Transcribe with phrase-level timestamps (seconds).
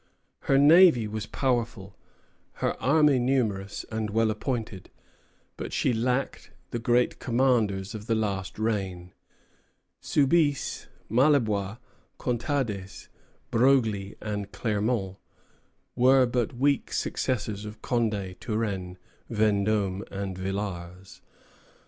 [0.45, 1.95] Her navy was powerful,
[2.53, 4.89] her army numerous, and well appointed;
[5.57, 9.13] but she lacked the great commanders of the last reign.
[9.99, 11.77] Soubise, Maillebois,
[12.17, 13.09] Contades,
[13.51, 15.17] Broglie, and Clermont
[15.95, 18.97] were but weak successors of Condé, Turenne,
[19.29, 21.21] Vendôme, and Villars.